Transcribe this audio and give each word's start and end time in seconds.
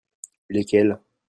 Lesquelles? 0.49 0.97